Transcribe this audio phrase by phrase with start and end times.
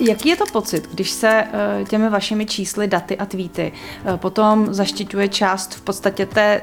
[0.00, 4.74] jaký je to pocit, když se eh, těmi vašimi čísly, daty a tweety eh, potom
[4.74, 6.62] zaštiťuje část v podstatě té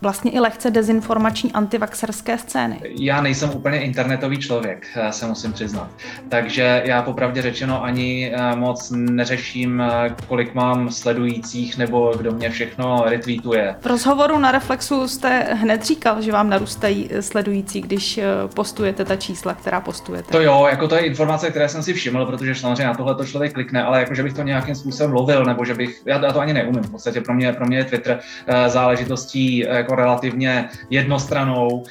[0.00, 2.80] vlastně i lehce dezinformační antivaxerské scény?
[3.00, 5.90] Já nejsem úplně internetový člověk, eh, se musím přiznat.
[6.28, 9.82] Takže já popravdě řečeno ani moc neřeším,
[10.28, 13.74] kolik mám sledujících nebo kdo mě všechno retweetuje.
[13.80, 18.20] V rozhovoru na Reflexu jste hned říkal, že vám narůstají sledující, když
[18.54, 20.32] postujete ta čísla, která postujete.
[20.32, 23.24] To jo, jako to je informace, které jsem si všiml, protože samozřejmě na tohle to
[23.24, 26.40] člověk klikne, ale jako, že bych to nějakým způsobem lovil, nebo že bych, já, to
[26.40, 28.20] ani neumím, v podstatě pro mě, pro mě je Twitter
[28.66, 31.84] záležitostí uh, jako relativně jednostranou, uh,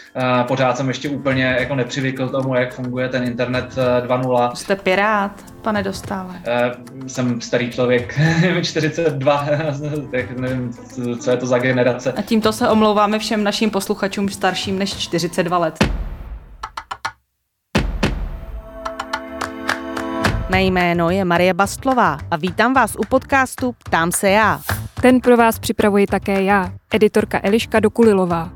[0.47, 3.65] pořád jsem ještě úplně jako nepřivykl tomu, jak funguje ten internet
[4.01, 4.53] uh, 2.0.
[4.53, 6.33] Jste pirát, pane Dostále.
[7.07, 8.19] Jsem starý člověk,
[8.61, 9.47] 42,
[10.11, 10.71] tak nevím,
[11.19, 12.11] co je to za generace.
[12.11, 15.77] A tímto se omlouváme všem našim posluchačům starším než 42 let.
[20.49, 24.61] Mé jméno je Marie Bastlová a vítám vás u podcastu Ptám se já.
[25.05, 28.51] Ten pro vás připravuji také já, editorka Eliška Dokulilová.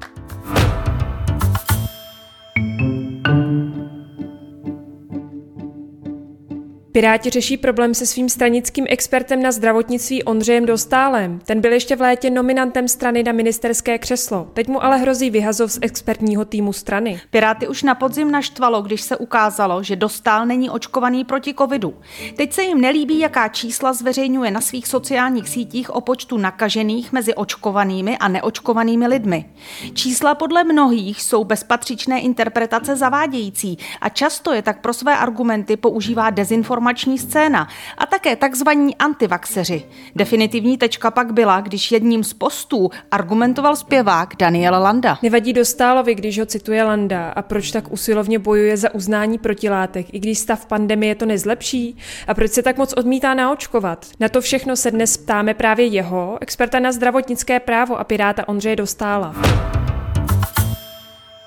[6.99, 11.39] Piráti řeší problém se svým stranickým expertem na zdravotnictví Ondřejem Dostálem.
[11.45, 14.47] Ten byl ještě v létě nominantem strany na ministerské křeslo.
[14.53, 17.21] Teď mu ale hrozí vyhazov z expertního týmu strany.
[17.29, 21.93] Piráty už na podzim naštvalo, když se ukázalo, že Dostál není očkovaný proti covidu.
[22.35, 27.35] Teď se jim nelíbí, jaká čísla zveřejňuje na svých sociálních sítích o počtu nakažených mezi
[27.35, 29.45] očkovanými a neočkovanými lidmi.
[29.93, 35.77] Čísla podle mnohých jsou bez patřičné interpretace zavádějící a často je tak pro své argumenty
[35.77, 39.83] používá dezinformace dezinformační scéna a také takzvaní antivaxeři.
[40.15, 45.17] Definitivní tečka pak byla, když jedním z postů argumentoval zpěvák Daniel Landa.
[45.23, 50.19] Nevadí Dostálovi, když ho cituje Landa a proč tak usilovně bojuje za uznání protilátek, i
[50.19, 51.97] když stav pandemie to nezlepší?
[52.27, 54.05] A proč se tak moc odmítá naočkovat?
[54.19, 58.75] Na to všechno se dnes ptáme právě jeho, experta na zdravotnické právo a piráta Ondřeje
[58.75, 59.35] Dostála.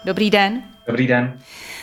[0.04, 0.62] Dobrý den.
[0.86, 1.38] Dobrý den.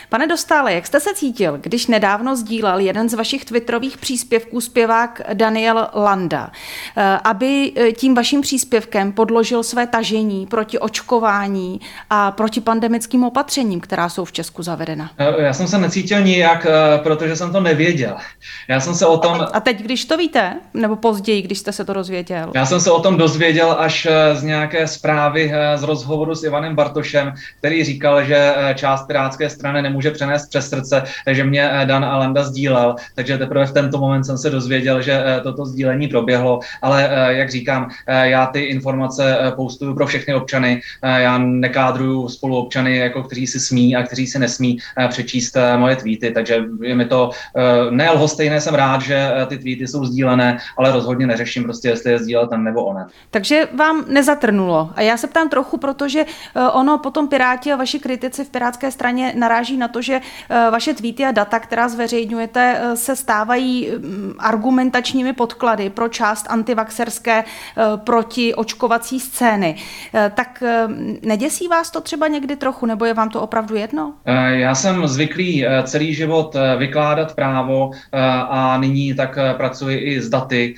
[0.09, 5.21] Pane Dostále, jak jste se cítil, když nedávno sdílel jeden z vašich twitterových příspěvků zpěvák
[5.33, 6.51] Daniel Landa,
[6.97, 13.79] eh, aby eh, tím vaším příspěvkem podložil své tažení proti očkování a proti pandemickým opatřením,
[13.79, 15.11] která jsou v Česku zavedena?
[15.17, 16.67] Eh, já jsem se necítil nijak,
[17.03, 18.15] protože jsem to nevěděl.
[18.67, 19.47] Já jsem se o tom...
[19.53, 22.51] A teď, když to víte, nebo později, když jste se to dozvěděl?
[22.55, 27.33] Já jsem se o tom dozvěděl až z nějaké zprávy z rozhovoru s Ivanem Bartošem,
[27.57, 32.05] který říkal, že část Pirátské strany nemůže může přenést přes srdce, že mě eh, Dan
[32.05, 36.59] Alanda sdílel, takže teprve v tento moment jsem se dozvěděl, že eh, toto sdílení proběhlo,
[36.81, 43.23] ale eh, jak říkám, já ty informace poustuju pro všechny občany, já nekádruju spoluobčany, jako
[43.23, 44.77] kteří si smí a kteří si nesmí
[45.09, 47.31] přečíst moje tweety, takže je mi to
[47.89, 52.19] ne lhostejné, jsem rád, že ty tweety jsou sdílené, ale rozhodně neřeším prostě, jestli je
[52.19, 53.07] sdílel ten nebo onen.
[53.31, 54.89] Takže vám nezatrnulo.
[54.95, 56.25] A já se ptám trochu, protože
[56.73, 60.93] ono potom Piráti a vaši kritici v Pirátské straně naráží na to, že eh, vaše
[60.93, 67.83] tweety a data, která zveřejňujete, eh, se stávají mm, argumentačními podklady pro část antivaxerské eh,
[67.97, 69.75] protiočkovací scény.
[70.33, 70.63] Tak
[71.21, 74.13] neděsí vás to třeba někdy trochu, nebo je vám to opravdu jedno?
[74.49, 77.91] Já jsem zvyklý celý život vykládat právo
[78.49, 80.75] a nyní tak pracuji i s daty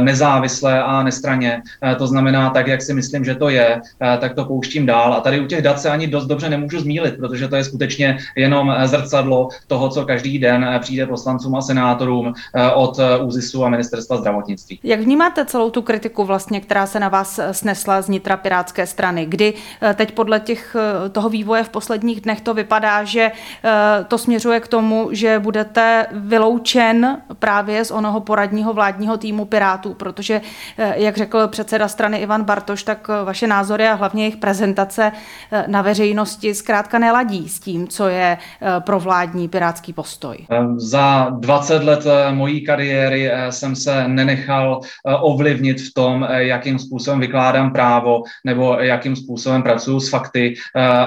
[0.00, 1.62] nezávisle a nestraně.
[1.98, 3.80] To znamená, tak jak si myslím, že to je,
[4.20, 5.14] tak to pouštím dál.
[5.14, 8.18] A tady u těch dat se ani dost dobře nemůžu zmílit, protože to je skutečně
[8.38, 13.64] jenom eh, zrcadlo toho, co každý den eh, přijde poslancům a senátorům eh, od ÚZISu
[13.64, 14.80] a ministerstva zdravotnictví.
[14.82, 19.26] Jak vnímáte celou tu kritiku vlastně, která se na vás snesla z nitra Pirátské strany,
[19.26, 19.54] kdy
[19.94, 20.76] teď podle těch,
[21.12, 23.30] toho vývoje v posledních dnech to vypadá, že
[24.08, 30.40] to směřuje k tomu, že budete vyloučen právě z onoho poradního vládního týmu Pirátů, protože,
[30.94, 35.12] jak řekl předseda strany Ivan Bartoš, tak vaše názory a hlavně jejich prezentace
[35.66, 40.36] na veřejnosti zkrátka neladí s tím, co je Eh, pro vládní pirátský postoj?
[40.50, 47.20] Eh, za 20 let eh, mojí kariéry jsem se nenechal ovlivnit v tom, jakým způsobem
[47.20, 50.54] vykládám právo nebo jakým způsobem pracuji s fakty,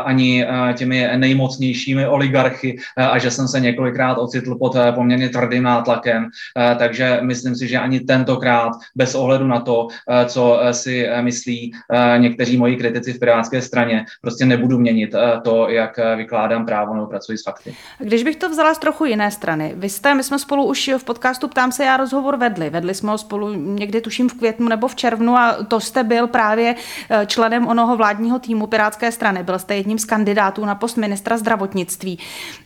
[0.05, 6.29] ani těmi nejmocnějšími oligarchy a že jsem se několikrát ocitl pod poměrně tvrdým nátlakem.
[6.77, 9.87] Takže myslím si, že ani tentokrát, bez ohledu na to,
[10.25, 11.71] co si myslí
[12.17, 17.37] někteří moji kritici v Pirátské straně, prostě nebudu měnit to, jak vykládám právo nebo pracuji
[17.37, 17.75] s fakty.
[17.99, 21.03] Když bych to vzala z trochu jiné strany, vy jste, my jsme spolu už v
[21.03, 22.69] podcastu Ptám se já rozhovor vedli.
[22.69, 26.27] Vedli jsme ho spolu někdy tuším v květnu nebo v červnu a to jste byl
[26.27, 26.75] právě
[27.09, 29.43] eh, členem onoho vládního týmu Pirátské strany.
[29.43, 32.19] Byl jste jedním z kandidátů na post ministra zdravotnictví.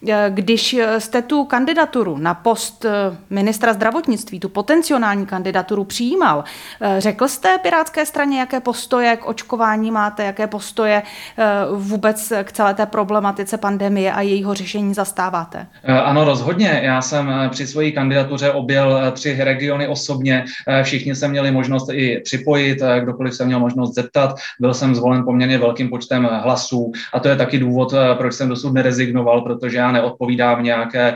[0.10, 2.86] Eh, když jste tu kandidaturu na post
[3.30, 6.44] ministra zdravotnictví, tu potenciální kandidaturu přijímal,
[6.98, 11.04] řekl jste Pirátské straně, jaké postoje k očkování máte, jaké postoje
[11.76, 15.68] vůbec k celé té problematice pandemie a jejího řešení zastáváte?
[15.84, 16.80] Eh, ano, rozhodně.
[16.84, 20.46] Já jsem eh, při své kandidatuře objel eh, tři regiony osobně.
[20.84, 24.36] Všichni se měli možnost i připojit, kdokoliv se měl možnost zeptat.
[24.60, 28.74] Byl jsem zvolen poměrně velkým počtem hlasů a to je taky důvod, proč jsem dosud
[28.74, 31.16] nerezignoval, protože já neodpovídám nějaké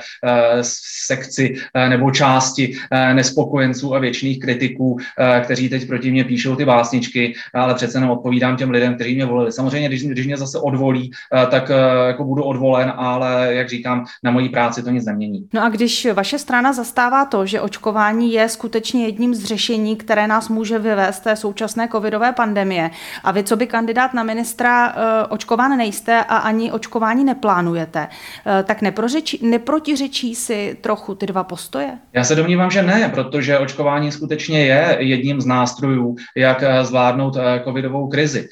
[0.61, 1.55] sekci
[1.89, 2.73] nebo části
[3.13, 4.97] nespokojenců a věčných kritiků,
[5.43, 9.25] kteří teď proti mě píšou ty básničky, ale přece jenom odpovídám těm lidem, kteří mě
[9.25, 9.51] volili.
[9.51, 11.11] Samozřejmě, když, když mě zase odvolí,
[11.51, 11.71] tak
[12.07, 15.47] jako budu odvolen, ale jak říkám, na mojí práci to nic nemění.
[15.53, 20.27] No a když vaše strana zastává to, že očkování je skutečně jedním z řešení, které
[20.27, 22.89] nás může vyvést té současné covidové pandemie,
[23.23, 28.63] a vy, co by kandidát na ministra, eh, očkován nejste a ani očkování neplánujete, eh,
[28.63, 28.77] tak
[29.41, 31.89] neprotiřečí si trochu ty dva postoje?
[32.13, 37.37] Já se domnívám, že ne, protože očkování skutečně je jedním z nástrojů, jak eh, zvládnout
[37.63, 38.49] covidovou krizi.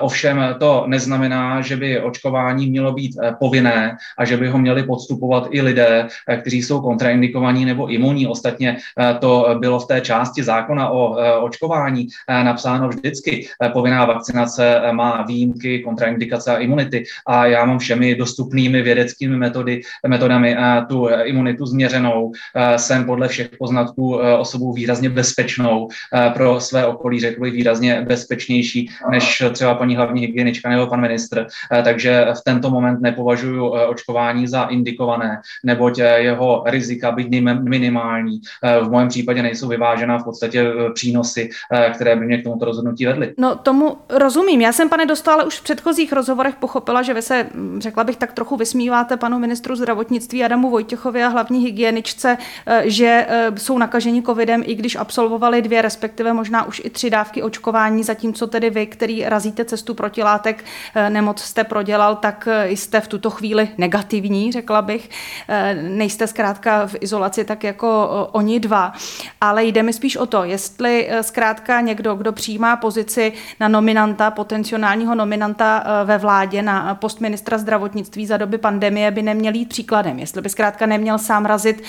[0.00, 3.81] Ovšem to neznamená, že by očkování mělo být povinné
[4.18, 8.26] a že by ho měli podstupovat i lidé, eh, kteří jsou kontraindikovaní nebo imunní.
[8.26, 13.46] Ostatně eh, to bylo v té části zákona o eh, očkování napsáno vždycky.
[13.72, 20.56] Povinná vakcinace má výjimky, kontraindikace a imunity a já mám všemi dostupnými vědeckými metody, metodami
[20.88, 22.32] tu imunitu změřenou.
[22.76, 25.88] Jsem podle všech poznatků osobou výrazně bezpečnou
[26.34, 31.46] pro své okolí, řekl bych výrazně bezpečnější než třeba paní hlavní hygienička nebo pan ministr.
[31.84, 37.28] Takže v tento moment nepovažuji očkování za indikované, neboť eh, jeho rizika, byť
[37.62, 41.50] minimální, eh, v mém případě nejsou vyvážená v podstatě eh, přínosy,
[41.94, 43.34] které by mě k tomuto rozhodnutí vedly.
[43.38, 44.60] No tomu rozumím.
[44.60, 48.16] Já jsem, pane Dostale, už v předchozích rozhovorech pochopila, že vy se, hm, řekla bych,
[48.16, 52.36] tak trochu vysmíváte panu ministru zdravotnictví Adamu Vojtěchovi a hlavní hygieničce,
[52.84, 53.26] že
[53.56, 58.46] jsou nakaženi covidem, i když absolvovali dvě, respektive možná už i tři dávky očkování, zatímco
[58.46, 60.64] tedy vy, který razíte cestu protilátek,
[61.08, 65.10] nemoc jste prodělal, tak jste v tuto chvíli negativní, řekla bych.
[65.48, 68.92] Eh, nejste zkrátka v izolaci tak jako eh, oni dva,
[69.40, 74.30] ale jde mi spíš o to, jestli eh, zkrátka někdo, kdo přijímá pozici na nominanta,
[74.30, 80.18] potenciálního nominanta ve vládě na post ministra zdravotnictví za doby pandemie by neměl jít příkladem,
[80.18, 81.82] jestli by zkrátka neměl sám razit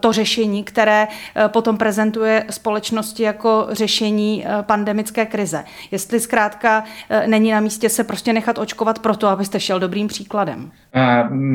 [0.00, 1.08] to řešení, které
[1.48, 5.64] potom prezentuje společnosti jako řešení pandemické krize.
[5.90, 6.84] Jestli zkrátka
[7.26, 10.70] není na místě se prostě nechat očkovat proto, abyste šel dobrým příkladem.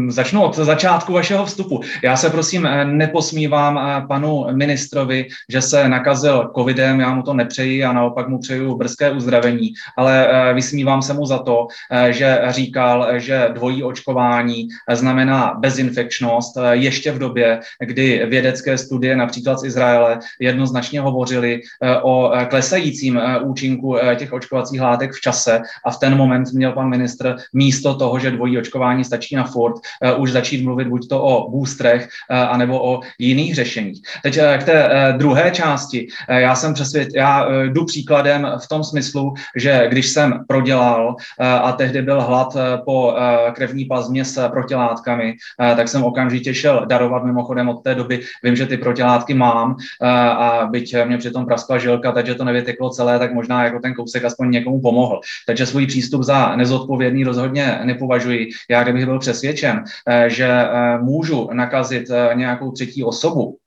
[0.07, 1.81] Začnu od začátku vašeho vstupu.
[2.03, 7.83] Já se prosím neposmívám eh, panu ministrovi, že se nakazil covidem, já mu to nepřeji
[7.83, 12.41] a naopak mu přeju brzké uzdravení, ale eh, vysmívám se mu za to, eh, že
[12.47, 20.19] říkal, že dvojí očkování znamená bezinfekčnost ještě v době, kdy vědecké studie například z Izraele
[20.39, 21.62] jednoznačně hovořily
[22.01, 27.36] o klesajícím účinku těch očkovacích látek v čase a v ten moment měl pan ministr
[27.53, 29.75] místo toho, že dvojí očkování stačí na Ford,
[30.17, 34.01] už začít mluvit buď to o boostrech, eh, anebo o jiných řešeních.
[34.23, 36.07] Teď eh, k té eh, druhé části.
[36.29, 42.01] Já jsem přesvěd, já jdu příkladem v tom smyslu, že když jsem prodělal a tehdy
[42.01, 43.15] byl hlad po
[43.53, 48.19] krevní plazmě s protilátkami, tak jsem okamžitě šel darovat mimochodem od té doby.
[48.43, 53.19] Vím, že ty protilátky mám a byť mě přitom praskla žilka, takže to nevyteklo celé,
[53.19, 55.19] tak možná jako ten kousek aspoň někomu pomohl.
[55.48, 58.50] Takže svůj přístup za nezodpovědný rozhodně nepovažuji.
[58.69, 63.58] Já kdybych byl přesvědčen, Eh, že eh, můžu nakazit eh, nějakou třetí osobu,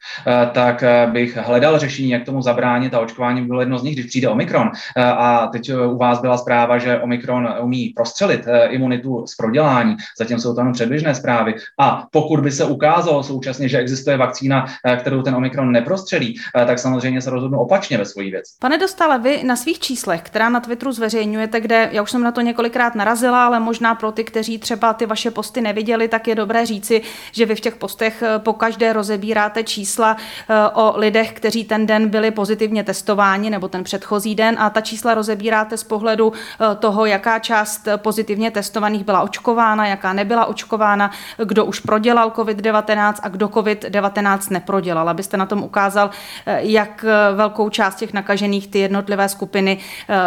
[0.52, 4.28] tak bych hledal řešení, jak tomu zabránit a očkování bylo jedno z nich, když přijde
[4.28, 4.70] Omikron.
[4.96, 10.54] A teď u vás byla zpráva, že Omikron umí prostřelit imunitu z prodělání, zatím jsou
[10.54, 11.54] to předběžné zprávy.
[11.80, 14.66] A pokud by se ukázalo současně, že existuje vakcína,
[15.00, 18.52] kterou ten Omikron neprostřelí, tak samozřejmě se rozhodnu opačně ve svojí věci.
[18.60, 22.32] Pane Dostale, vy na svých číslech, která na Twitteru zveřejňujete, kde já už jsem na
[22.32, 26.34] to několikrát narazila, ale možná pro ty, kteří třeba ty vaše posty neviděli, tak je
[26.34, 27.02] dobré říci,
[27.32, 31.86] že vy v těch postech eh, po každé rozebíráte čísla eh, o lidech, kteří ten
[31.86, 36.74] den byli pozitivně testováni nebo ten předchozí den a ta čísla rozebíráte z pohledu eh,
[36.74, 41.10] toho, jaká část pozitivně testovaných byla očkována, jaká nebyla očkována,
[41.44, 46.10] kdo už prodělal COVID-19 a kdo COVID-19 neprodělal, abyste na tom ukázal,
[46.46, 49.78] jak velkou část těch nakažených ty jednotlivé skupiny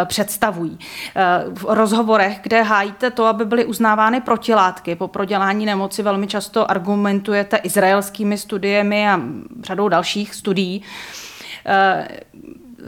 [0.04, 0.78] představují.
[1.54, 7.56] V rozhovorech, kde hájíte to, aby byly uznávány protilátky, po prodělání nemoci velmi často argumentujete
[7.56, 9.20] izraelskými studiemi a
[9.62, 10.82] řadou dalších studií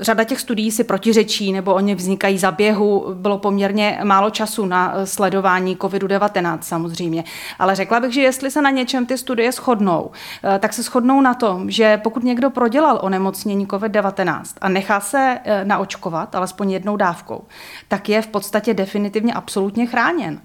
[0.01, 3.15] řada těch studií si protiřečí nebo oni vznikají za běhu.
[3.15, 7.25] Bylo poměrně málo času na eh, sledování COVID-19 samozřejmě.
[7.59, 10.11] Ale řekla bych, že jestli se na něčem ty studie shodnou,
[10.45, 15.39] eh, tak se shodnou na tom, že pokud někdo prodělal onemocnění COVID-19 a nechá se
[15.45, 17.45] eh, naočkovat alespoň jednou dávkou,
[17.89, 20.41] tak je v podstatě definitivně absolutně chráněn.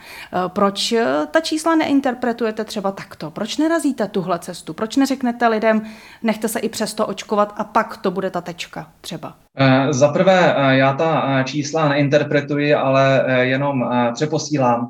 [0.48, 0.94] Proč
[1.32, 3.32] ta čísla neinterpretujete třeba takto?
[3.32, 4.74] Proč nerazíte tuhle cestu?
[4.74, 5.82] Proč neřeknete lidem,
[6.24, 9.37] nechte se i přesto očkovat a pak to bude ta tečka třeba?
[9.60, 14.88] Eh, za prvé, eh, já ta eh, čísla neinterpretuji, ale jenom přeposílám.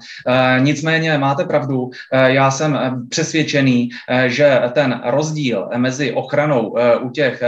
[0.60, 3.90] Nicméně máte pravdu, já jsem přesvědčený,
[4.26, 7.44] že ten rozdíl mezi ochranou u těch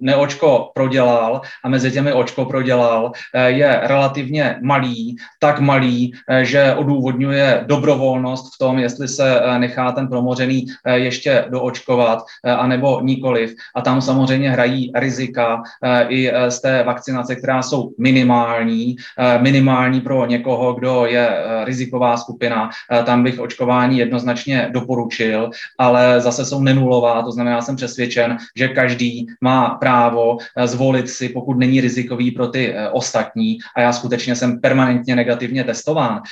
[0.00, 3.12] neočko prodělal a mezi těmi očko prodělal
[3.46, 10.66] je relativně malý, tak malý, že odůvodňuje dobrovolnost v tom, jestli se nechá ten promořený
[10.94, 13.54] ještě doočkovat, anebo nikoliv.
[13.74, 15.62] A tam samozřejmě hrají rizika
[16.08, 21.64] i Eh, z té vakcinace, která jsou minimální, eh, minimální pro někoho, kdo je eh,
[21.64, 22.70] riziková skupina,
[23.04, 29.26] tam bych očkování jednoznačně doporučil, ale zase jsou nenulová, to znamená, jsem přesvědčen, že každý
[29.40, 35.16] má právo zvolit si, pokud není rizikový pro ty ostatní, a já skutečně jsem permanentně
[35.16, 36.22] negativně testován,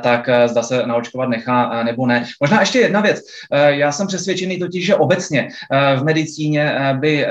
[0.00, 2.24] tak zda se naočkovat nechá nebo ne.
[2.40, 3.20] Možná ještě jedna věc.
[3.66, 5.48] Já jsem přesvědčený totiž, že obecně
[5.96, 7.26] v medicíně by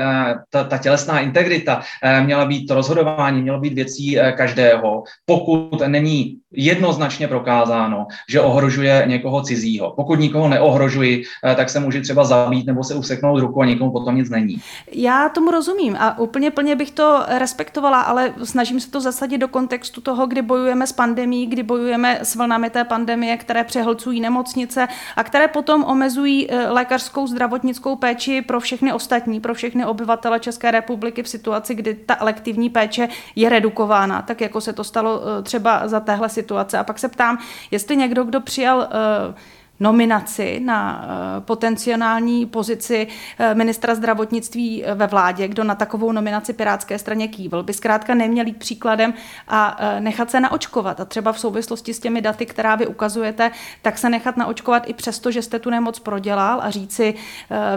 [0.50, 1.82] ta, ta tělesná integrita
[2.24, 9.42] měla být rozhodování, mělo být věcí eh, každého, pokud není jednoznačně prokázáno, že ohrožuje někoho
[9.42, 9.94] cizího.
[9.96, 13.92] Pokud nikoho neohrožuji, eh, tak se může třeba zabít nebo se useknout ruku a nikomu
[13.92, 14.62] potom nic není.
[14.92, 19.48] Já tomu rozumím a úplně plně bych to respektovala, ale snažím se to zasadit do
[19.48, 24.88] kontextu toho, kdy bojujeme s pandemí, kdy bojujeme s vlnami té pandemie, které přehlcují nemocnice
[25.16, 30.72] a které potom omezují eh, lékařskou zdravotnickou péči pro všechny ostatní, pro všechny obyvatele České
[30.72, 35.44] republiky v situaci, kdy ta elektivní péče je redukována, tak jako se to stalo eh,
[35.44, 36.41] třeba za téhle situace.
[36.80, 37.38] A pak se ptám,
[37.72, 39.36] jestli někdo, kdo přijal uh,
[39.82, 43.08] nominaci na eh, potenciální pozici
[43.40, 48.16] eh, ministra zdravotnictví eh, ve vládě, kdo na takovou nominaci Pirátské straně kývil, by zkrátka
[48.16, 49.14] neměl jít příkladem
[49.48, 51.00] a nechat se naočkovat.
[51.00, 54.94] A třeba v souvislosti s těmi daty, která vy ukazujete, tak se nechat naočkovat i
[54.94, 57.14] přesto, že jste tu nemoc prodělal a říci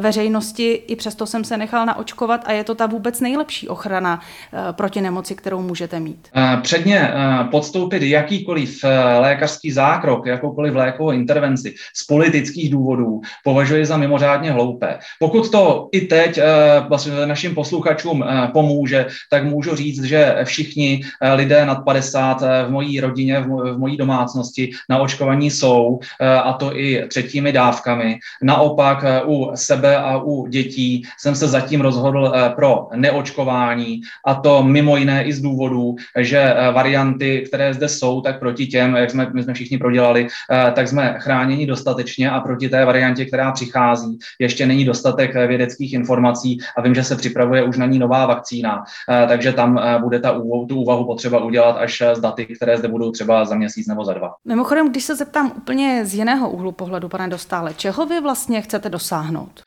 [0.00, 4.20] veřejnosti, i přesto jsem se nechal naočkovat a je to ta vůbec nejlepší ochrana
[4.72, 6.28] proti nemoci, kterou můžete mít.
[6.62, 7.12] Předně
[7.50, 8.84] podstoupit jakýkoliv
[9.20, 14.98] lékařský zákrok, jakoukoliv lékovou intervenci, z politických důvodů považuji za mimořádně hloupé.
[15.20, 16.44] Pokud to i teď eh,
[16.88, 22.70] vlastně našim posluchačům eh, pomůže, tak můžu říct, že všichni eh, lidé nad 50 v
[22.70, 28.18] mojí rodině, v mojí domácnosti na očkovaní jsou, a to i třetími dávkami.
[28.42, 34.96] Naopak u sebe a u dětí jsem se zatím rozhodl pro neočkování a to mimo
[34.96, 39.42] jiné i z důvodu, že varianty, které zde jsou, tak proti těm, jak jsme, my
[39.42, 40.28] jsme všichni prodělali,
[40.74, 45.46] tak jsme chráněni dost dostatečně a proti té variantě, která přichází, ještě není dostatek eh,
[45.46, 49.78] vědeckých informací a vím, že se připravuje už na ní nová vakcína, eh, takže tam
[49.78, 50.32] eh, bude ta,
[50.68, 54.12] tu úvahu potřeba udělat až z daty, které zde budou třeba za měsíc nebo za
[54.14, 54.34] dva.
[54.44, 58.88] Mimochodem, když se zeptám úplně z jiného úhlu pohledu, pane Dostále, čeho vy vlastně chcete
[58.88, 59.62] dosáhnout?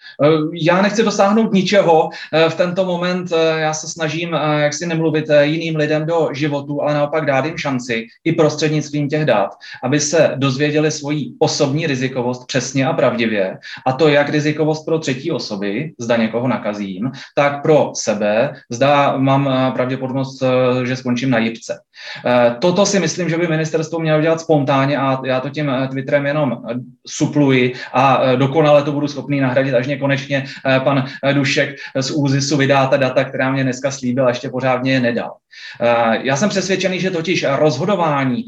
[0.53, 2.09] Já nechci dosáhnout ničeho.
[2.49, 7.25] V tento moment já se snažím, jak si nemluvit jiným lidem do životu, ale naopak
[7.25, 9.49] dát jim šanci i prostřednictvím těch dat,
[9.83, 13.57] aby se dozvěděli svoji osobní riziko rizikovost přesně a pravdivě.
[13.85, 19.47] A to jak rizikovost pro třetí osoby, zda někoho nakazím, tak pro sebe, zda mám
[19.47, 21.79] eh, pravděpodobnost, eh, že skončím na jipce.
[22.25, 26.25] Eh, toto si myslím, že by ministerstvo mělo dělat spontánně a já to tím Twitterem
[26.25, 26.63] jenom
[27.07, 30.45] supluji a dokonale to budu schopný nahradit, až konečně
[30.83, 34.99] pan Dušek z ÚZISu vydá ta data, která mě dneska slíbil a ještě pořádně je
[34.99, 35.33] nedal.
[36.21, 38.45] Já jsem přesvědčený, že totiž rozhodování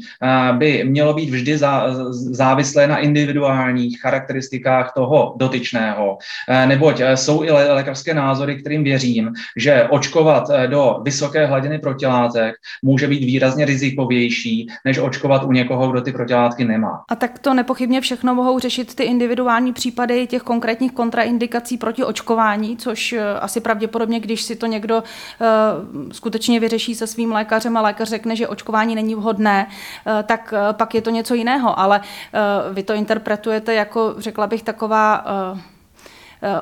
[0.58, 1.58] by mělo být vždy
[2.12, 8.84] závislé na individuální individuálních charakteristikách toho dotyčného, eh, neboť eh, jsou i lékařské názory, kterým
[8.84, 15.52] věřím, že očkovat eh, do vysoké hladiny protilátek může být výrazně rizikovější, než očkovat u
[15.52, 17.04] někoho, kdo ty protilátky nemá.
[17.08, 22.76] A tak to nepochybně všechno mohou řešit ty individuální případy těch konkrétních kontraindikací proti očkování,
[22.76, 25.02] což asi pravděpodobně, když si to někdo
[26.12, 30.72] skutečně vyřeší se svým lékařem a lékař řekne, že očkování není vhodné, uh, tak uh,
[30.72, 31.78] pak je to něco jiného.
[31.78, 32.00] Ale
[32.72, 35.60] vy to interpretujete jako, řekla bych, taková eh,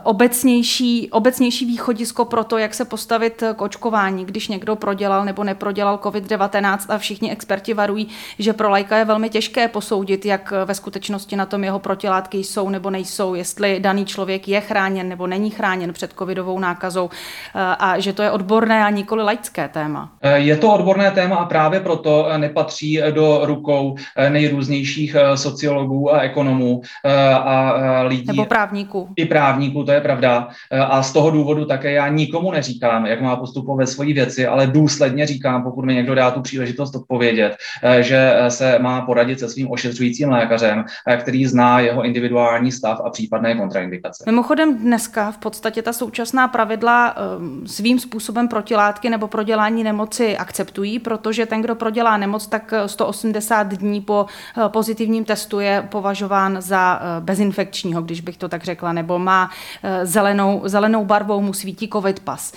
[0.02, 5.96] obecnější, obecnější východisko pro to, jak se postavit k očkování, když někdo prodělal nebo neprodělal
[5.96, 8.08] COVID-19 a všichni experti varují,
[8.38, 12.68] že pro lajka je velmi těžké posoudit, jak ve skutečnosti na tom jeho protilátky jsou
[12.68, 17.10] nebo nejsou, jestli daný člověk je chráněn nebo není chráněn před covidovou nákazou
[17.54, 20.12] eh, a že to je odborné a nikoli laické téma.
[20.34, 23.96] Je to odborné téma a právě proto nepatří do rukou
[24.28, 26.80] nejrůznějších sociologů a ekonomů
[27.44, 28.26] a lidí.
[28.26, 29.08] Nebo právníků.
[29.16, 30.48] I právníků, to je pravda.
[30.88, 34.66] A z toho důvodu také já nikomu neříkám, jak má postupovat ve svoji věci, ale
[34.66, 37.56] důsledně říkám, pokud mi někdo dá tu příležitost odpovědět,
[38.00, 40.84] že se má poradit se svým ošetřujícím lékařem,
[41.20, 44.24] který zná jeho individuální stav a případné kontraindikace.
[44.26, 47.14] Mimochodem dneska v podstatě ta současná pravidla
[47.66, 54.00] svým způsobem protilátky nebo prodělání nemoci akceptují, protože ten, kdo prodělá nemoc, tak 180 dní
[54.00, 59.18] po eh, pozitivním testu je považován za eh, bezinfekčního, když bych to tak řekla, nebo
[59.18, 59.57] má eh,
[60.02, 62.52] zelenou, zelenou barvou, mu svítí covid pas.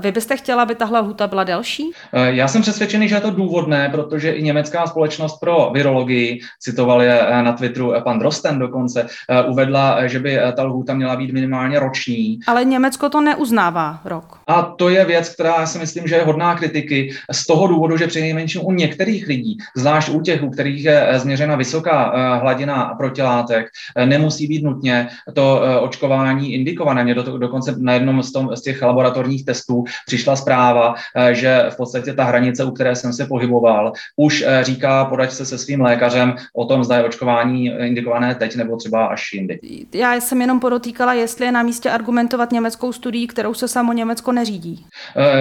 [0.00, 1.90] Vy byste chtěla, aby tahle lhuta byla delší?
[2.12, 7.26] Já jsem přesvědčený, že je to důvodné, protože i německá společnost pro virologii, citoval je
[7.42, 9.06] na Twitteru pan Drosten dokonce,
[9.48, 12.38] uvedla, že by ta lhuta měla být minimálně roční.
[12.46, 14.38] Ale Německo to neuznává rok.
[14.46, 18.06] A to je věc, která si myslím, že je hodná kritiky z toho důvodu, že
[18.06, 23.66] při nejmenším u některých lidí, zvlášť u těch, u kterých je změřena vysoká hladina protilátek,
[24.04, 25.80] nemusí být nutně to eh,
[26.14, 27.04] očkování indikované.
[27.04, 31.66] Mě do, dokonce na jednom z, tom, z těch laboratorních testů přišla zpráva, eh, že
[31.70, 35.58] v podstatě ta hranice, u které jsem se pohyboval, už eh, říká, podaď se se
[35.58, 39.58] svým lékařem o tom, zda je očkování indikované teď nebo třeba až jindy.
[39.94, 44.32] Já jsem jenom podotýkala, jestli je na místě argumentovat německou studií, kterou se samo Německo
[44.32, 44.84] neřídí.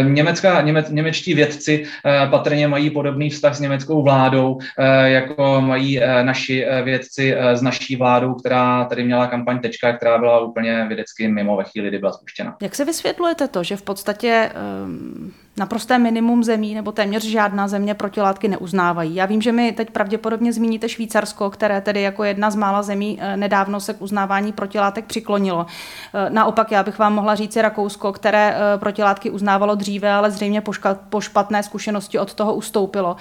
[0.01, 1.85] Německá, něme, němečtí vědci
[2.29, 4.57] patrně mají podobný vztah s německou vládou,
[5.03, 10.62] jako mají naši vědci s naší vládou, která tady měla kampaň Tečka, která byla úplně
[10.63, 12.57] vědecky mimo ve chvíli, kdy byla spuštěna.
[12.61, 14.51] Jak se vysvětlujete to, že v podstatě
[14.85, 19.15] um, naprosté minimum zemí nebo téměř žádná země protilátky neuznávají?
[19.15, 23.17] Já vím, že mi teď pravděpodobně zmíníte Švýcarsko, které tedy jako jedna z mála zemí
[23.21, 25.65] eh, nedávno se k uznávání protilátek přiklonilo.
[26.13, 30.61] Eh, naopak já bych vám mohla říct Rakousko, které eh, protilátky uznávalo dříve, ale zřejmě
[31.09, 33.15] po špatné zkušenosti od toho ustoupilo.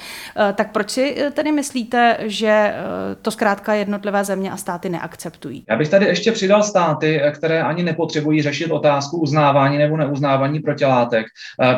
[0.55, 2.75] Tak proč si tedy myslíte, že
[3.23, 5.65] to zkrátka jednotlivé země a státy neakceptují?
[5.69, 11.27] Já bych tady ještě přidal státy, které ani nepotřebují řešit otázku uznávání nebo neuznávání protilátek,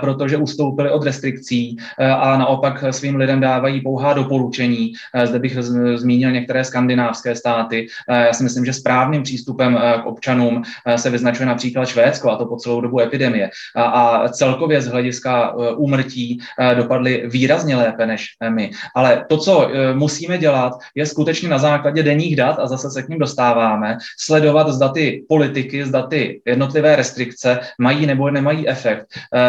[0.00, 4.92] protože ustoupili od restrikcí a naopak svým lidem dávají pouhá doporučení.
[5.24, 5.56] Zde bych
[5.94, 7.86] zmínil některé skandinávské státy.
[8.08, 10.62] Já si myslím, že správným přístupem k občanům
[10.96, 13.50] se vyznačuje například Švédsko, a to po celou dobu epidemie.
[13.76, 16.38] A celkově z hlediska úmrtí
[16.74, 18.70] dopadly výrazně lépe než my.
[18.94, 23.08] Ale to, co musíme dělat, je skutečně na základě denních dat, a zase se k
[23.08, 29.06] ním dostáváme, sledovat, zda ty politiky, zda ty jednotlivé restrikce mají nebo nemají efekt.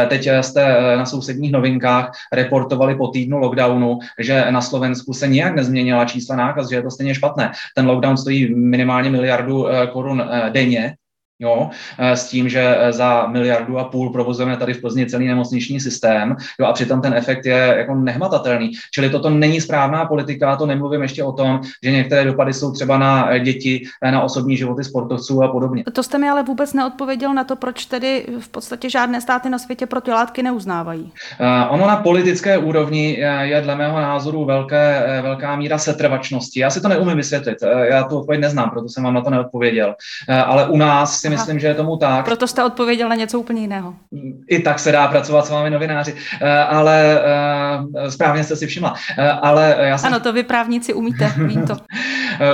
[0.08, 6.06] Teď jste na sousedních novinkách reportovali po týdnu lockdownu, že na Slovensku se nijak nezměnila
[6.06, 7.52] čísla nákaz, že je to stejně špatné.
[7.76, 10.95] Ten lockdown stojí minimálně miliardu eh, korun eh, denně,
[11.39, 11.69] Jo,
[12.00, 15.80] eh, s tím, že eh, za miliardu a půl provozujeme tady v Plzni celý nemocniční
[15.80, 18.71] systém, jo, a přitom ten efekt je jako nehmatatelný.
[18.93, 22.98] Čili toto není správná politika, to nemluvím ještě o tom, že některé dopady jsou třeba
[22.98, 25.84] na eh, děti, na osobní životy sportovců a podobně.
[25.93, 29.60] To jste mi ale vůbec neodpověděl na to, proč tedy v podstatě žádné státy na
[29.60, 31.12] světě protilátky neuznávají.
[31.69, 36.60] Ono na politické úrovni je dle mého názoru velké, velká míra setrvačnosti.
[36.60, 39.95] Já si to neumím vysvětlit, já tu odpověď neznám, proto jsem vám na to neodpověděl.
[40.45, 41.60] Ale u nás si myslím, Aha.
[41.60, 42.26] že je tomu tak.
[42.26, 43.94] Proto jste odpověděl na něco úplně jiného.
[44.50, 47.22] I tak se dá pracovat s vámi novináři, eh, ale
[47.98, 48.96] eh, správně jste si všimla.
[49.18, 50.08] Eh, ale já jsem...
[50.08, 51.78] Ano, to vy právníci umíte, vím to.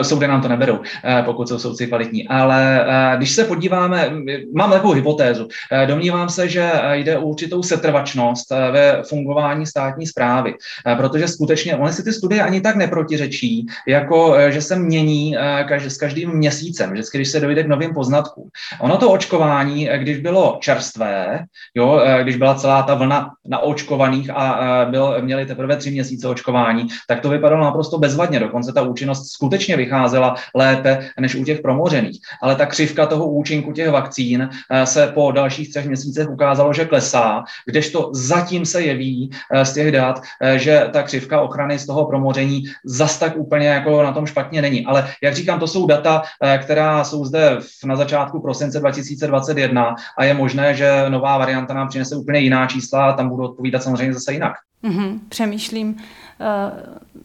[0.02, 0.80] Soudy nám to neberou,
[1.26, 2.28] pokud jsou soudci kvalitní.
[2.28, 2.86] Ale
[3.18, 4.10] když se podíváme,
[4.56, 5.48] mám takovou hypotézu.
[5.86, 10.54] Domnívám se, že jde o určitou setrvačnost ve fungování státní zprávy,
[10.98, 15.36] protože skutečně oni si ty studie ani tak neprotiřečí, jako že se mění
[15.78, 18.50] s každým měsícem, vždycky, když se dojde k novým poznatkům.
[18.80, 21.40] Ono to očkování, eh, když bylo čerstvé,
[21.76, 26.28] jo, eh, když byla celá ta vlna naočkovaných a eh, byl, měli teprve tři měsíce
[26.28, 28.40] očkování, tak to vypadalo naprosto bezvadně.
[28.40, 32.20] Dokonce ta účinnost skutečně vycházela lépe než u těch promořených.
[32.42, 34.50] Ale ta křivka toho účinku těch vakcín
[34.84, 39.32] se po dalších třech měsících ukázalo, že klesá, kdežto zatím se jeví
[39.64, 40.22] z těch dat,
[40.56, 44.86] že ta křivka ochrany z toho promoření zas tak úplně jako na tom špatně není.
[44.86, 46.22] Ale jak říkám, to jsou data,
[46.62, 52.16] která jsou zde na začátku prosince 2021 a je možné, že nová varianta nám přinese
[52.16, 54.54] úplně jiná čísla a tam budou odpovídat samozřejmě zase jinak.
[54.84, 55.90] Mm-hmm, přemýšlím.
[55.90, 57.22] Uh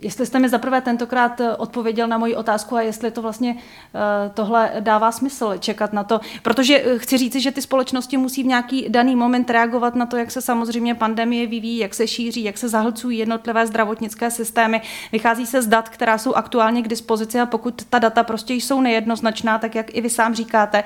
[0.00, 4.30] Jestli jste mi zaprvé tentokrát eh, odpověděl na moji otázku a jestli to vlastně eh,
[4.34, 8.46] tohle dává smysl čekat na to, protože eh, chci říct, že ty společnosti musí v
[8.46, 12.58] nějaký daný moment reagovat na to, jak se samozřejmě pandemie vyvíjí, jak se šíří, jak
[12.58, 14.80] se zahlcují jednotlivé zdravotnické systémy.
[15.12, 18.80] Vychází se z dat, která jsou aktuálně k dispozici a pokud ta data prostě jsou
[18.80, 20.84] nejednoznačná, tak jak i vy sám říkáte,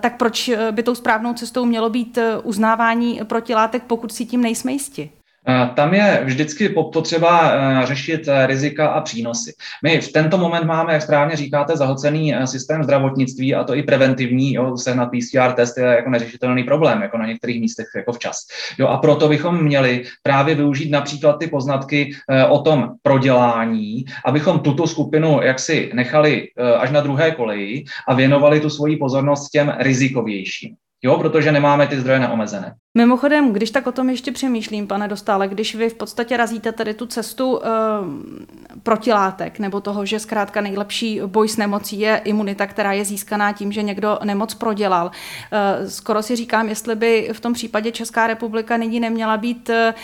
[0.00, 5.10] tak proč by tou správnou cestou mělo být uznávání protilátek, pokud si tím nejsme jisti?
[5.74, 9.52] Tam je vždycky potřeba eh, řešit eh, rizika a přínosy.
[9.82, 13.82] My v tento moment máme, jak správně říkáte, zahlcený eh, systém zdravotnictví a to i
[13.82, 18.36] preventivní, jo, sehnat PCR test je jako neřešitelný problém, jako na některých místech jako včas.
[18.78, 22.10] Jo, a proto bychom měli právě využít například ty poznatky
[22.48, 28.70] o tom prodělání, abychom tuto skupinu jaksi nechali až na druhé koleji a věnovali tu
[28.70, 30.76] svoji pozornost těm rizikovějším.
[31.04, 32.74] Jo, protože nemáme ty zdroje neomezené.
[32.98, 36.94] Mimochodem, když tak o tom ještě přemýšlím, pane Dostále, když vy v podstatě razíte tady
[36.94, 37.68] tu cestu e,
[38.82, 43.72] protilátek, nebo toho, že zkrátka nejlepší boj s nemocí je imunita, která je získaná tím,
[43.72, 45.10] že někdo nemoc prodělal.
[45.52, 49.94] E, skoro si říkám, jestli by v tom případě Česká republika nyní neměla být e,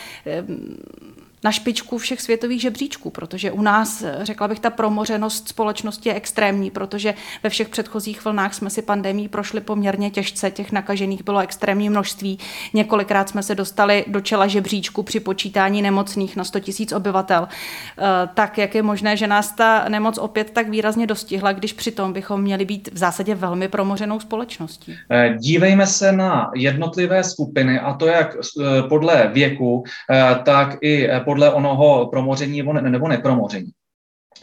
[1.43, 6.71] na špičku všech světových žebříčků, protože u nás, řekla bych, ta promořenost společnosti je extrémní,
[6.71, 11.89] protože ve všech předchozích vlnách jsme si pandemí prošli poměrně těžce, těch nakažených bylo extrémní
[11.89, 12.39] množství.
[12.73, 17.47] Několikrát jsme se dostali do čela žebříčku při počítání nemocných na 100 000 obyvatel.
[17.47, 18.03] Eh,
[18.33, 22.41] tak jak je možné, že nás ta nemoc opět tak výrazně dostihla, když přitom bychom
[22.41, 24.95] měli být v zásadě velmi promořenou společností?
[25.11, 29.83] Eh, dívejme se na jednotlivé skupiny, a to jak eh, podle věku,
[30.43, 33.71] tak i podle podle onoho promoření nebo, ne, nebo nepromoření.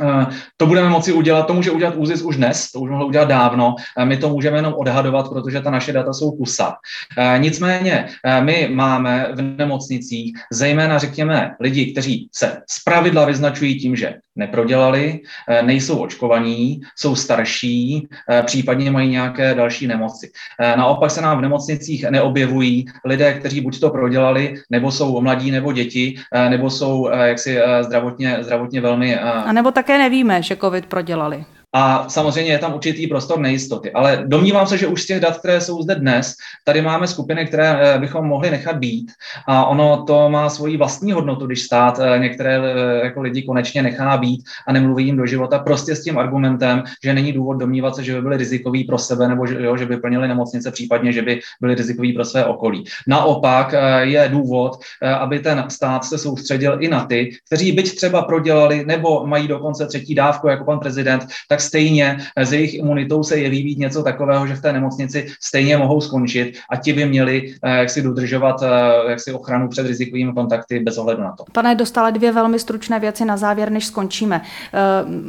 [0.01, 0.27] Eh,
[0.57, 3.75] to budeme moci udělat, to může udělat ÚZIS už dnes, to už mohlo udělat dávno,
[3.99, 6.75] eh, my to můžeme jenom odhadovat, protože ta naše data jsou kusa.
[7.19, 8.09] Eh, nicméně
[8.41, 15.21] my máme v nemocnicích zejména, řekněme, lidi, kteří se zpravidla vyznačují tím, že neprodělali,
[15.63, 18.09] nejsou očkovaní, jsou starší,
[18.45, 20.31] případně mají nějaké další nemoci.
[20.77, 25.73] Naopak se nám v nemocnicích neobjevují lidé, kteří buď to prodělali, nebo jsou mladí, nebo
[25.73, 26.17] děti,
[26.49, 29.19] nebo jsou jaksi zdravotně, zdravotně velmi...
[29.19, 31.45] A nebo také nevíme, že COVID prodělali.
[31.73, 33.93] A samozřejmě je tam určitý prostor nejistoty.
[33.93, 37.47] Ale domnívám se, že už z těch dat, které jsou zde dnes, tady máme skupiny,
[37.47, 39.13] které eh, bychom mohli nechat být.
[39.47, 43.83] A ono to má svoji vlastní hodnotu, když stát eh, některé eh, jako lidi konečně
[43.83, 47.97] nechá být a nemluví jim do života prostě s tím argumentem, že není důvod domnívat
[47.97, 51.13] se, že by byli rizikoví pro sebe nebo že, jo, že by plnili nemocnice, případně,
[51.13, 52.85] že by byli rizikoví pro své okolí.
[53.07, 54.81] Naopak je důvod,
[55.19, 59.87] aby ten stát se soustředil i na ty, kteří byť třeba prodělali nebo mají dokonce
[59.87, 64.03] třetí dávku, jako pan prezident, tak tak stejně s jejich imunitou se jeví být něco
[64.03, 68.03] takového, že v té nemocnici stejně mohou skončit a ti by měli eh, jak si
[68.03, 71.45] dodržovat eh, jak si ochranu před rizikovými kontakty bez ohledu na to.
[71.53, 74.41] Pane, dostala dvě velmi stručné věci na závěr, než skončíme.
[74.41, 74.79] Eh,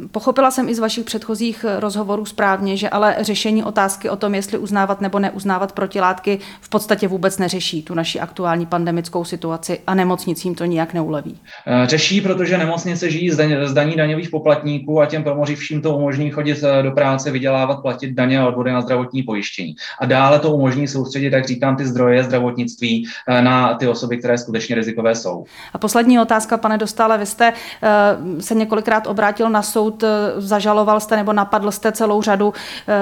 [0.08, 4.58] pochopila jsem i z vašich předchozích rozhovorů správně, že ale řešení otázky o tom, jestli
[4.58, 10.54] uznávat nebo neuznávat protilátky, v podstatě vůbec neřeší tu naši aktuální pandemickou situaci a nemocnicím
[10.54, 11.38] to nijak neuleví.
[11.84, 16.64] Řeší, protože nemocnice žijí z daní daňových poplatníků a těm promořivším to umožní umožní chodit
[16.64, 19.74] eh, do práce, vydělávat, platit daně a odvody na zdravotní pojištění.
[20.00, 24.38] A dále to umožní soustředit, jak říkám, ty zdroje zdravotnictví eh, na ty osoby, které
[24.38, 25.44] skutečně rizikové jsou.
[25.72, 30.04] A poslední otázka, pane Dostále, vy jste eh, se několikrát obrátil na soud,
[30.36, 32.52] zažaloval jste nebo napadl jste celou řadu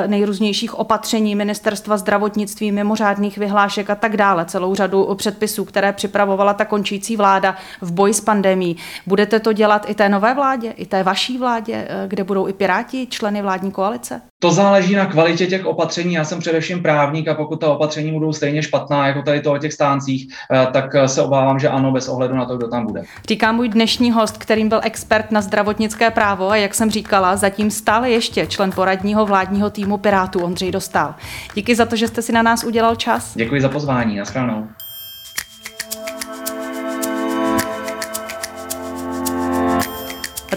[0.07, 6.65] nejrůznějších opatření ministerstva zdravotnictví, mimořádných vyhlášek a tak dále, celou řadu předpisů, které připravovala ta
[6.65, 8.77] končící vláda v boji s pandemí.
[9.07, 13.07] Budete to dělat i té nové vládě, i té vaší vládě, kde budou i Piráti
[13.11, 14.21] členy vládní koalice?
[14.39, 16.15] To záleží na kvalitě těch opatření.
[16.15, 19.59] Já jsem především právník a pokud ta opatření budou stejně špatná, jako tady to o
[19.59, 22.87] těch stáncích, eh, tak eh, se obávám, že ano, bez ohledu na to, kdo tam
[22.87, 23.03] bude.
[23.29, 27.71] Říká můj dnešní host, kterým byl expert na zdravotnické právo a jak jsem říkala, zatím
[27.71, 31.15] stále ještě člen poradního vládního týmu Pirátů Ondřej Dostal.
[31.55, 33.33] Díky za to, že jste si na nás udělal čas.
[33.35, 34.17] Děkuji za pozvání.
[34.17, 34.69] Naschledanou.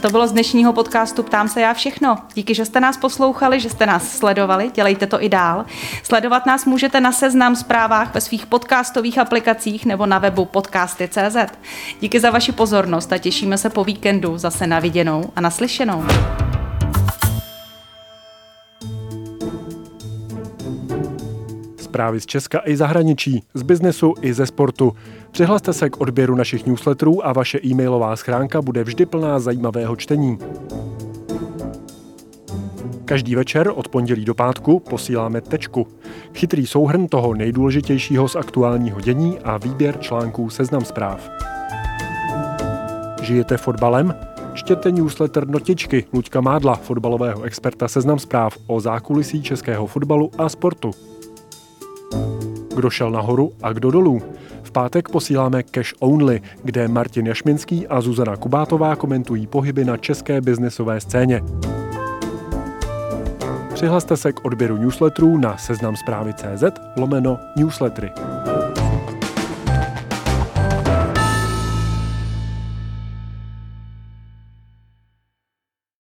[0.03, 2.17] To bylo z dnešního podcastu Ptám se já všechno.
[2.33, 5.65] Díky, že jste nás poslouchali, že jste nás sledovali, dělejte to i dál.
[6.03, 11.37] Sledovat nás můžete na seznam zprávách ve svých podcastových aplikacích nebo na webu podcasty.cz.
[11.99, 16.03] Díky za vaši pozornost a těšíme se po víkendu zase na viděnou a naslyšenou.
[21.93, 24.93] Zprávy z Česka i zahraničí, z biznesu i ze sportu.
[25.31, 30.37] Přihlaste se k odběru našich newsletterů a vaše e-mailová schránka bude vždy plná zajímavého čtení.
[33.05, 35.87] Každý večer od pondělí do pátku posíláme tečku.
[36.33, 41.29] Chytrý souhrn toho nejdůležitějšího z aktuálního dění a výběr článků seznam zpráv.
[43.21, 44.15] Žijete fotbalem?
[44.53, 50.91] Čtěte newsletter Notičky Luďka Mádla, fotbalového experta Seznam zpráv o zákulisí českého fotbalu a sportu.
[52.75, 54.21] Kdo šel nahoru a kdo dolů?
[54.63, 60.41] V pátek posíláme Cash Only, kde Martin Jašminský a Zuzana Kubátová komentují pohyby na české
[60.41, 61.41] biznesové scéně.
[63.73, 66.63] Přihlaste se k odběru newsletterů na seznam zprávy CZ
[66.97, 68.11] lomeno newslettery.